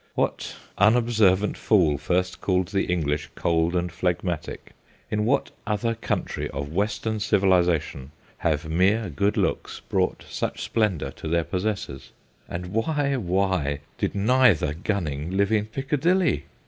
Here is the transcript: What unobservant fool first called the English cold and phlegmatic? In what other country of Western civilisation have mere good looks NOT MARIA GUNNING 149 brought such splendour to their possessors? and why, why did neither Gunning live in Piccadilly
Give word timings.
What 0.15 0.55
unobservant 0.79 1.55
fool 1.59 1.99
first 1.99 2.41
called 2.41 2.69
the 2.69 2.85
English 2.85 3.29
cold 3.35 3.75
and 3.75 3.91
phlegmatic? 3.91 4.71
In 5.11 5.25
what 5.25 5.51
other 5.67 5.93
country 5.93 6.49
of 6.49 6.73
Western 6.73 7.19
civilisation 7.19 8.11
have 8.39 8.67
mere 8.67 9.11
good 9.11 9.37
looks 9.37 9.79
NOT 9.91 9.93
MARIA 9.93 10.05
GUNNING 10.07 10.07
149 10.07 10.07
brought 10.07 10.25
such 10.27 10.63
splendour 10.63 11.11
to 11.11 11.27
their 11.27 11.43
possessors? 11.43 12.11
and 12.49 12.65
why, 12.73 13.15
why 13.17 13.79
did 13.99 14.15
neither 14.15 14.73
Gunning 14.73 15.37
live 15.37 15.51
in 15.51 15.67
Piccadilly 15.67 16.45